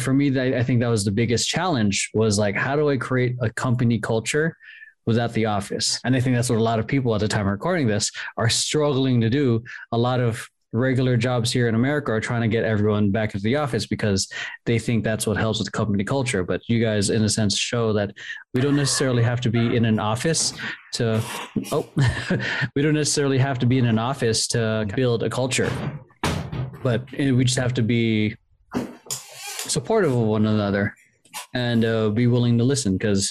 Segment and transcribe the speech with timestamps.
[0.00, 2.96] for me, I, I think that was the biggest challenge was like, how do I
[2.96, 4.56] create a company culture
[5.06, 6.00] without the office?
[6.04, 8.10] And I think that's what a lot of people at the time of recording this
[8.36, 9.62] are struggling to do.
[9.92, 13.42] A lot of regular jobs here in America are trying to get everyone back into
[13.42, 14.28] the office because
[14.66, 16.44] they think that's what helps with company culture.
[16.44, 18.12] But you guys, in a sense, show that
[18.54, 20.52] we don't necessarily have to be in an office
[20.92, 21.22] to,
[21.72, 21.88] oh,
[22.76, 25.70] we don't necessarily have to be in an office to build a culture,
[26.82, 28.36] but eh, we just have to be
[29.70, 30.94] supportive of one another
[31.54, 33.30] and uh, be willing to listen because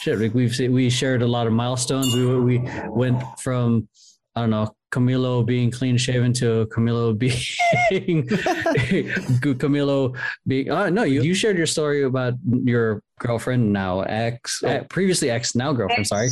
[0.00, 2.14] shit, we've we shared a lot of milestones.
[2.14, 3.88] We we went from
[4.34, 8.26] I don't know Camilo being clean shaven to Camilo being
[9.62, 10.70] Camilo being.
[10.70, 15.54] Oh no, you you shared your story about your girlfriend now ex uh, previously ex
[15.54, 16.28] now girlfriend sorry.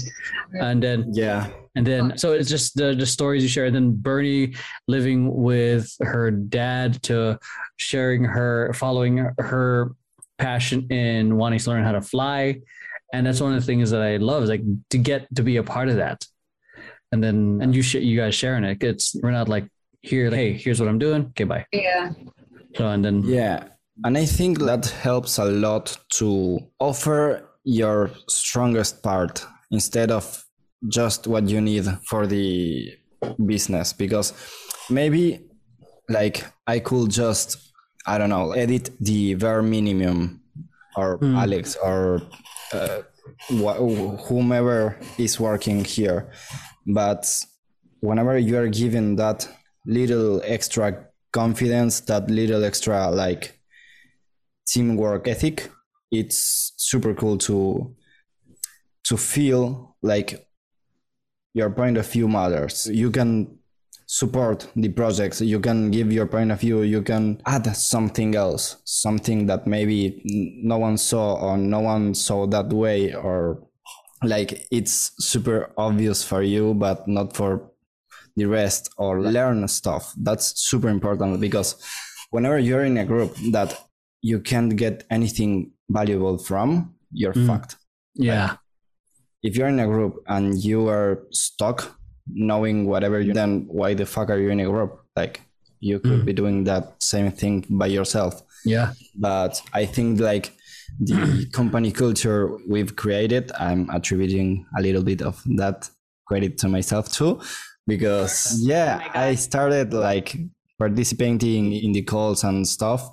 [0.60, 1.48] And then yeah.
[1.74, 4.55] and then so it's just the, the stories you share and then bernie
[4.86, 7.38] living with her dad to
[7.77, 9.92] sharing her following her
[10.38, 12.60] passion in wanting to learn how to fly.
[13.12, 15.56] And that's one of the things that i love is like to get to be
[15.56, 16.27] a part of that
[17.15, 18.83] and then and you sh- you guys sharing it.
[18.83, 19.67] It's we're not like
[20.03, 21.27] here, like, hey, here's what I'm doing.
[21.31, 21.65] Okay, bye.
[21.73, 22.11] Yeah.
[22.77, 23.69] So and then yeah,
[24.03, 30.45] and I think that helps a lot to offer your strongest part instead of
[30.89, 32.92] just what you need for the
[33.47, 34.35] business because
[34.91, 35.41] maybe
[36.09, 37.73] like I could just
[38.07, 40.42] I don't know edit the bare minimum
[40.97, 41.37] or mm.
[41.41, 42.20] Alex or
[42.73, 43.03] uh,
[43.48, 46.31] wh- whomever is working here
[46.86, 47.27] but
[48.00, 49.48] whenever you are given that
[49.86, 53.58] little extra confidence that little extra like
[54.66, 55.70] teamwork ethic
[56.10, 57.94] it's super cool to
[59.05, 60.46] to feel like
[61.55, 62.86] your point of view matters.
[62.86, 63.58] You can
[64.06, 68.77] support the projects you can give your point of view you can add something else
[68.84, 70.20] something that maybe
[70.62, 73.66] no one saw or no one saw that way or
[74.28, 77.70] like it's super obvious for you but not for
[78.36, 80.12] the rest or learn stuff.
[80.17, 81.77] That's super important because
[82.30, 83.80] whenever you're in a group that
[84.23, 87.46] you can't get anything valuable from you're mm.
[87.46, 87.77] fucked.
[88.14, 88.46] Yeah.
[88.46, 88.58] Like,
[89.42, 94.06] if you're in a group and you are stuck knowing whatever you then why the
[94.06, 94.98] fuck are you in a group?
[95.14, 95.41] Like
[95.80, 96.24] you could mm.
[96.24, 98.42] be doing that same thing by yourself.
[98.64, 98.95] Yeah.
[99.14, 100.52] But i think like
[101.00, 103.52] the company culture we've created.
[103.58, 105.90] I'm attributing a little bit of that
[106.27, 107.40] credit to myself too,
[107.86, 110.36] because oh yeah, oh I started like
[110.78, 113.08] participating in the calls and stuff,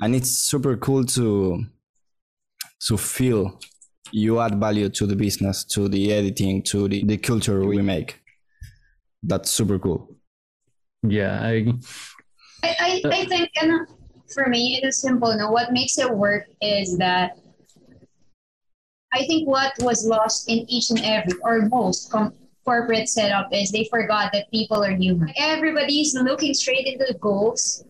[0.00, 1.64] and it's super cool to
[2.88, 3.58] to feel
[4.12, 8.20] you add value to the business, to the editing, to the, the culture we make.
[9.22, 10.16] That's super cool.
[11.02, 11.72] Yeah, I
[12.62, 13.86] I, I, I think and
[14.34, 15.36] for me, it is simple.
[15.36, 17.38] No, what makes it work is that
[19.12, 23.70] I think what was lost in each and every or most com- corporate setup is
[23.70, 25.32] they forgot that people are human.
[25.36, 27.84] Everybody's looking straight into the goals.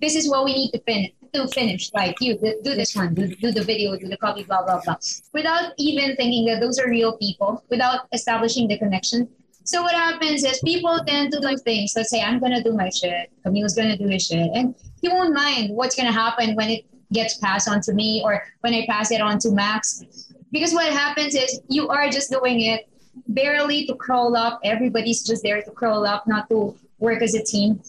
[0.00, 1.12] This is what we need to finish.
[1.34, 4.66] To finish, like you do this one, do, do the video, do the copy, blah
[4.66, 4.96] blah blah,
[5.32, 9.26] without even thinking that those are real people, without establishing the connection.
[9.64, 11.94] So what happens is people tend to do things.
[11.96, 15.34] Let's say I'm gonna do my shit, Camille's gonna do his shit, and he won't
[15.34, 18.86] mind what's going to happen when it gets passed on to me or when I
[18.88, 20.02] pass it on to Max.
[20.50, 22.88] Because what happens is you are just doing it
[23.28, 24.60] barely to crawl up.
[24.64, 27.82] Everybody's just there to crawl up, not to work as a team.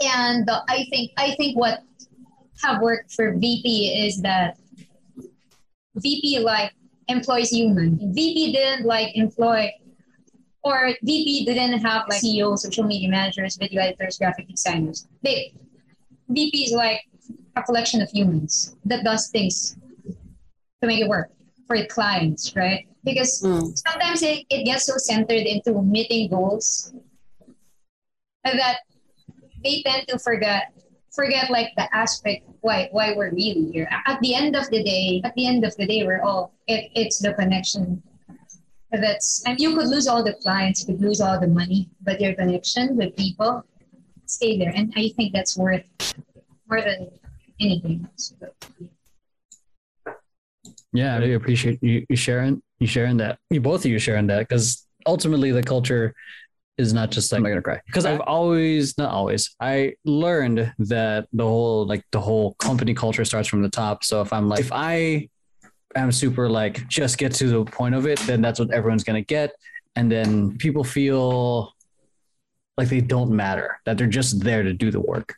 [0.00, 1.82] And I think I think what
[2.62, 4.56] have worked for VP is that
[5.96, 6.72] VP like
[7.08, 7.98] employs human.
[8.14, 9.70] VP didn't like employ
[10.62, 15.08] or VP didn't have like CEOs, social media managers, video editors, graphic designers.
[15.22, 15.54] They
[16.30, 17.02] VP is like
[17.56, 19.76] a collection of humans that does things
[20.80, 21.30] to make it work
[21.66, 22.86] for the clients, right?
[23.04, 23.76] Because mm.
[23.76, 26.92] sometimes it, it gets so centered into meeting goals
[28.44, 28.78] that
[29.62, 30.72] they tend to forget
[31.12, 33.88] forget like the aspect why why we're really here.
[34.06, 36.90] At the end of the day, at the end of the day, we're all it,
[36.94, 38.02] it's the connection
[38.92, 42.20] that's and you could lose all the clients, you could lose all the money, but
[42.20, 43.64] your connection with people
[44.30, 44.72] stay there.
[44.74, 45.84] And I think that's worth
[46.68, 47.10] more than
[47.60, 48.34] anything else.
[50.92, 53.38] Yeah, I really appreciate you, you sharing you sharing that.
[53.50, 56.14] You both of you sharing that because ultimately the culture
[56.78, 60.72] is not just like I'm not gonna cry because I've always not always I learned
[60.78, 64.02] that the whole like the whole company culture starts from the top.
[64.02, 65.28] So if I'm like if I
[65.94, 69.22] am super like just get to the point of it, then that's what everyone's gonna
[69.22, 69.52] get,
[69.94, 71.72] and then people feel
[72.80, 75.36] like they don't matter, that they're just there to do the work.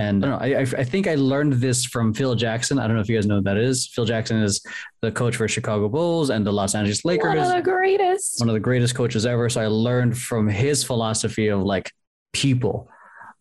[0.00, 2.78] And I don't know, I, I think I learned this from Phil Jackson.
[2.78, 3.88] I don't know if you guys know who that is.
[3.88, 4.64] Phil Jackson is
[5.00, 7.34] the coach for Chicago Bulls and the Los Angeles Lakers.
[7.34, 8.38] One of the greatest.
[8.38, 9.48] One of the greatest coaches ever.
[9.48, 11.90] So I learned from his philosophy of like
[12.32, 12.88] people,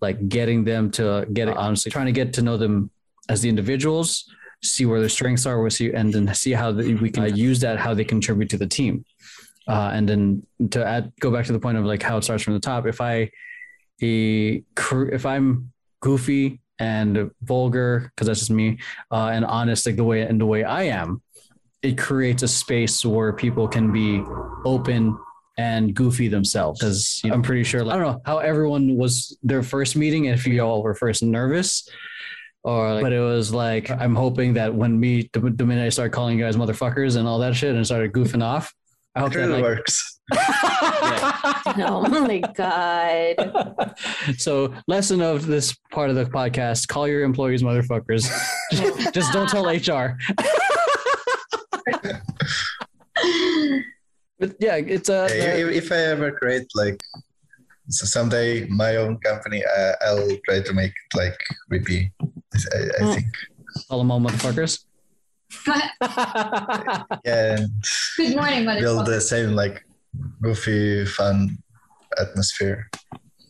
[0.01, 2.89] like getting them to get honestly trying to get to know them
[3.29, 4.25] as the individuals,
[4.63, 7.93] see where their strengths are, see, and then see how we can use that, how
[7.93, 9.05] they contribute to the team.
[9.67, 12.43] Uh, and then to add, go back to the point of like how it starts
[12.43, 12.85] from the top.
[12.87, 13.29] If I,
[13.99, 18.77] if I'm goofy and vulgar because that's just me
[19.11, 21.21] uh, and honest like the way and the way i am
[21.81, 24.23] it creates a space where people can be
[24.65, 25.17] open
[25.57, 28.95] and goofy themselves because you know, i'm pretty sure like, i don't know how everyone
[28.95, 31.89] was their first meeting if you all were first nervous
[32.63, 36.11] or but it was like i'm hoping that when me the, the minute i start
[36.11, 38.73] calling you guys motherfuckers and all that shit and started goofing off
[39.17, 40.19] I hope that like, works.
[40.35, 43.95] oh my god.
[44.37, 48.29] so lesson of this part of the podcast: call your employees motherfuckers.
[48.71, 50.19] just, just don't tell HR.
[54.37, 55.23] but yeah, it's a.
[55.23, 57.01] Uh, if, if I ever create like
[57.89, 61.39] so someday my own company, uh, I'll try to make it like
[61.71, 62.11] VP.
[62.21, 63.13] I, I mm.
[63.15, 63.25] think.
[63.89, 64.85] Call them all motherfuckers.
[67.25, 67.65] Yeah.
[68.17, 69.83] Good morning, Build the same like
[70.41, 71.57] goofy, fun
[72.19, 72.89] atmosphere.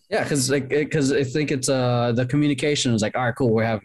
[0.10, 3.54] Yeah, because like because I think it's uh the communication is like all right, cool,
[3.54, 3.82] we have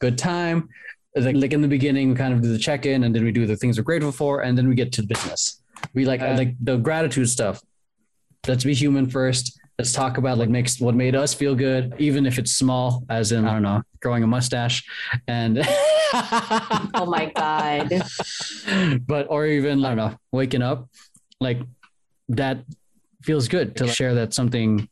[0.00, 0.68] good time.
[1.14, 3.32] Like, like in the beginning, we kind of do the check in, and then we
[3.32, 5.62] do the things we're grateful for, and then we get to business.
[5.94, 7.60] We like uh, like the gratitude stuff.
[8.46, 12.26] Let's be human first let's talk about like makes what made us feel good, even
[12.26, 14.84] if it's small, as in I don't know, growing a mustache,
[15.26, 15.58] and
[16.14, 18.02] oh my god,
[19.06, 20.88] but or even I don't know, waking up,
[21.40, 21.60] like
[22.28, 22.64] that
[23.22, 24.88] feels good to share that something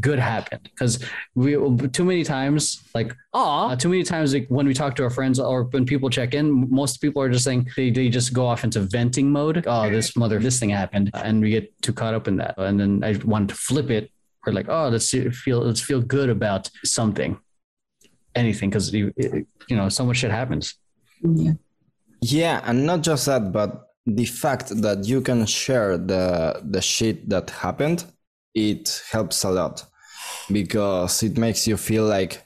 [0.00, 0.62] good happened.
[0.64, 1.02] Because
[1.34, 1.52] we
[1.88, 5.10] too many times like oh uh, too many times like when we talk to our
[5.10, 8.46] friends or when people check in most people are just saying they, they just go
[8.46, 9.64] off into venting mode.
[9.66, 11.10] Oh this mother this thing happened.
[11.14, 12.54] And we get too caught up in that.
[12.58, 14.10] And then i wanted to flip it.
[14.46, 17.38] Or like oh let's feel let's feel good about something.
[18.34, 19.12] Anything because you,
[19.68, 20.74] you know so much shit happens.
[21.22, 21.52] Yeah.
[22.20, 27.28] Yeah and not just that but the fact that you can share the the shit
[27.28, 28.04] that happened
[28.56, 29.84] it helps a lot
[30.50, 32.42] because it makes you feel like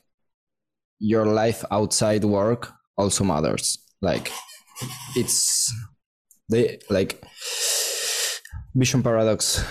[0.99, 4.31] your life outside work also matters like
[5.17, 5.73] it's
[6.51, 7.23] they like
[8.75, 9.65] vision paradox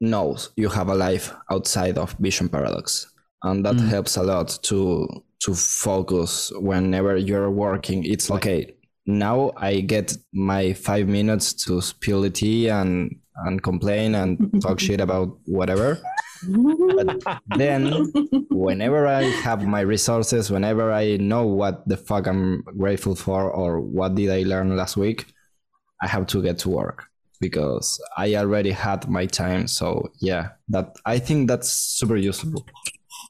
[0.00, 3.06] knows you have a life outside of vision paradox
[3.42, 3.88] and that mm.
[3.88, 5.08] helps a lot to
[5.40, 8.74] to focus whenever you're working it's okay
[9.06, 14.80] now i get my five minutes to spill the tea and and complain and talk
[14.80, 15.98] shit about whatever.
[16.46, 18.10] But then,
[18.50, 23.80] whenever I have my resources, whenever I know what the fuck I'm grateful for or
[23.80, 25.26] what did I learn last week,
[26.02, 27.04] I have to get to work
[27.40, 29.66] because I already had my time.
[29.66, 32.66] So yeah, that I think that's super useful.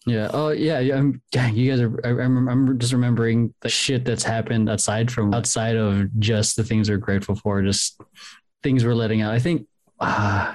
[0.07, 0.31] Yeah.
[0.33, 0.79] Oh, yeah.
[0.97, 2.01] I'm, dang, you guys are.
[2.05, 6.65] I, am I'm just remembering the shit that's happened aside from outside of just the
[6.65, 8.01] things we're grateful for, just
[8.63, 9.33] things we're letting out.
[9.33, 9.67] I think
[10.03, 10.55] uh,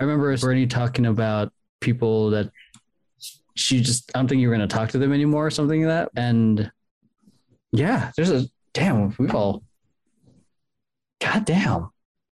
[0.00, 2.50] I remember Bernie talking about people that
[3.54, 5.82] she just I don't think you were going to talk to them anymore or something
[5.82, 6.10] like that.
[6.20, 6.70] And
[7.72, 9.62] yeah, there's a damn we've all
[11.20, 11.90] God damn.